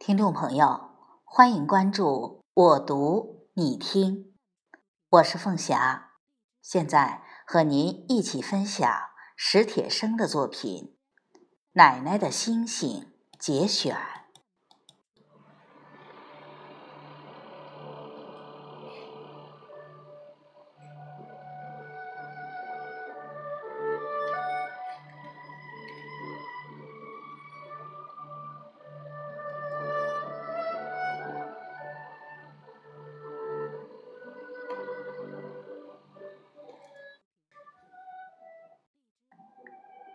[0.00, 0.92] 听众朋友，
[1.24, 4.32] 欢迎关注我读你听，
[5.10, 6.12] 我是凤霞，
[6.62, 8.90] 现在和您一起分享
[9.36, 10.96] 史铁生的作品
[11.72, 14.19] 《奶奶的星星》节选。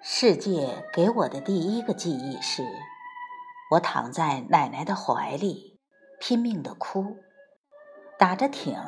[0.07, 2.63] 世界给我的第一个记忆是，
[3.71, 5.79] 我躺在奶奶的怀里，
[6.19, 7.17] 拼命的哭，
[8.15, 8.79] 打着挺，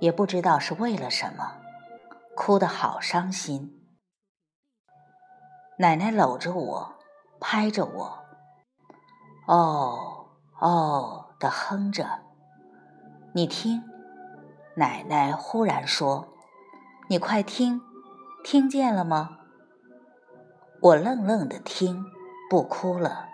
[0.00, 1.56] 也不知道是为了什么，
[2.34, 3.86] 哭得好伤心。
[5.78, 6.94] 奶奶搂着我，
[7.38, 8.24] 拍着我，
[9.46, 10.26] 哦
[10.58, 12.04] 哦的哼着。
[13.34, 13.84] 你听，
[14.74, 16.26] 奶奶忽然说
[17.08, 17.80] ：“你快听，
[18.42, 19.38] 听见了吗？”
[20.82, 22.04] 我愣愣的听，
[22.50, 23.28] 不哭了。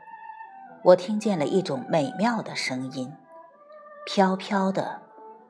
[0.84, 3.16] 我听见了一种美妙的声音，
[4.04, 5.00] 飘飘的，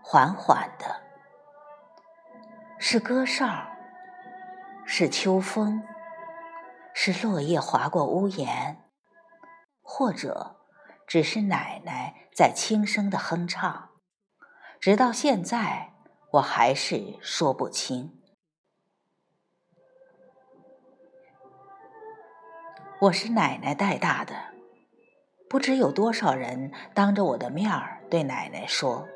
[0.01, 1.03] 缓缓的，
[2.79, 3.49] 是歌哨，
[4.87, 5.83] 是秋风，
[6.95, 8.85] 是落叶划过屋檐，
[9.83, 10.55] 或者
[11.05, 13.89] 只是奶奶在轻声的哼唱。
[14.79, 15.95] 直到现在，
[16.35, 18.18] 我还是说不清。
[23.01, 24.35] 我是奶奶带大的，
[25.49, 29.07] 不知有多少人当着我的面儿对奶奶说：“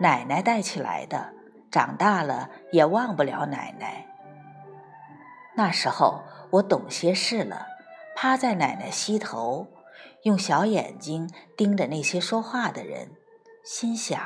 [0.00, 1.32] 奶奶带起来的，
[1.70, 4.04] 长大了也忘不了奶奶。”
[5.54, 7.68] 那时候我懂些事了，
[8.16, 9.68] 趴在奶奶膝头，
[10.24, 13.12] 用小眼睛盯着那些说话的人，
[13.64, 14.20] 心想：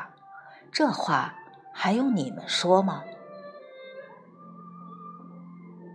[0.72, 1.34] 这话
[1.74, 3.04] 还用你们说吗？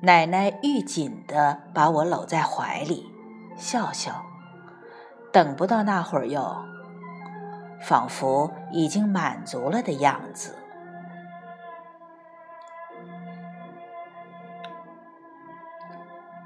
[0.08, 3.14] 奶奶愈紧的把我搂在怀里，
[3.58, 4.24] 笑笑。
[5.34, 6.64] 等不到那会儿哟，
[7.82, 10.56] 仿佛已经满足了的样子。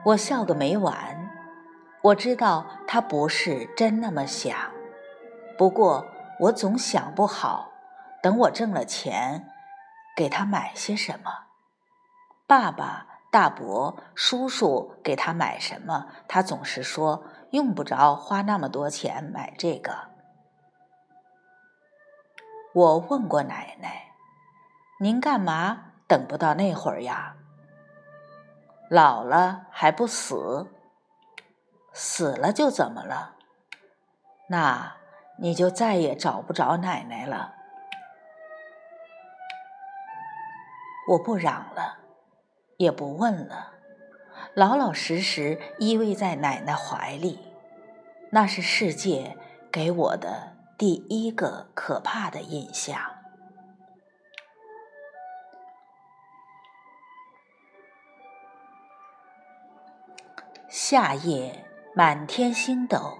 [0.05, 1.29] 我笑个没完。
[2.01, 4.57] 我知道他不是真那么想，
[5.55, 6.07] 不过
[6.39, 7.69] 我总想不好，
[8.23, 9.47] 等我挣了钱，
[10.17, 11.31] 给他买些什么。
[12.47, 13.10] 爸爸。
[13.31, 20.09] 大伯、叔叔给他买什么，他总是说用不着花那么多钱买这个。
[22.73, 24.11] 我问过奶奶
[24.99, 27.37] ：“您干嘛等不到那会儿呀？
[28.89, 30.69] 老了还不死？
[31.93, 33.35] 死了就怎么了？
[34.47, 34.97] 那
[35.37, 37.55] 你就再也找不着奶奶了。”
[41.07, 42.00] 我不嚷了。
[42.81, 43.73] 也不问了，
[44.55, 47.37] 老老实实依偎在奶奶怀里，
[48.31, 49.37] 那是世界
[49.71, 52.99] 给我的第一个可怕的印象。
[60.67, 63.19] 夏夜满天星斗，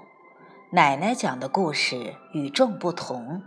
[0.71, 3.43] 奶奶讲的故事与众不同。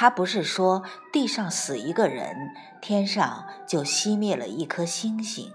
[0.00, 5.52] 他不是说地上死一个人，天上就熄灭了一颗星星，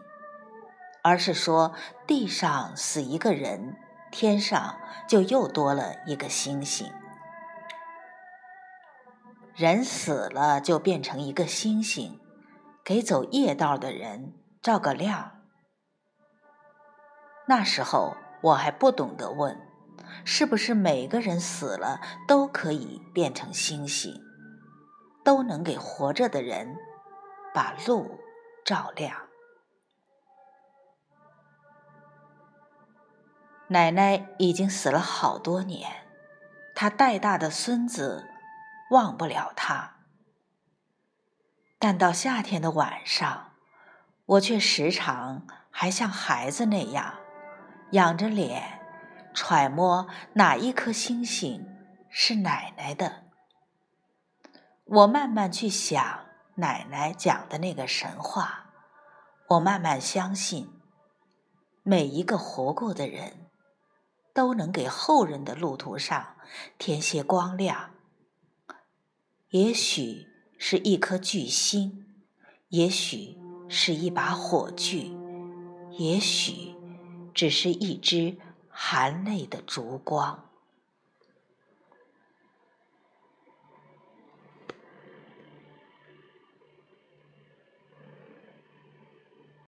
[1.02, 1.74] 而是说
[2.06, 3.76] 地上死一个人，
[4.12, 6.94] 天上就又多了一个星星。
[9.56, 12.20] 人死了就变成一个星星，
[12.84, 15.42] 给走夜道的人照个亮。
[17.48, 19.60] 那时候我还不懂得问，
[20.24, 24.22] 是不是每个人死了都可以变成星星？
[25.26, 26.78] 都能给活着的人
[27.54, 28.22] 把路
[28.64, 29.24] 照亮。
[33.68, 36.08] 奶奶已经死了好多年，
[36.76, 38.30] 她带大的孙子
[38.92, 39.96] 忘不了她。
[41.80, 43.54] 但到夏天的晚上，
[44.26, 47.16] 我却时常还像孩子那样，
[47.92, 48.80] 仰着脸
[49.34, 51.68] 揣摩哪一颗星星
[52.10, 53.25] 是奶奶的。
[54.86, 58.70] 我慢慢去想奶奶讲的那个神话，
[59.48, 60.70] 我慢慢相信，
[61.82, 63.50] 每一个活过的人，
[64.32, 66.36] 都能给后人的路途上
[66.78, 67.96] 添些光亮。
[69.50, 70.28] 也许
[70.60, 72.06] 是一颗巨星，
[72.70, 75.18] 也许是一把火炬，
[75.98, 76.76] 也许
[77.34, 78.38] 只是一支
[78.70, 80.48] 含泪的烛光。